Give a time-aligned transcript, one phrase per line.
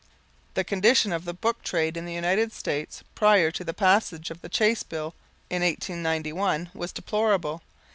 [0.55, 4.41] The condition of the book trade in the United States prior to the passage of
[4.41, 5.13] the Chace Bill
[5.47, 7.61] in 1891 was deplorable.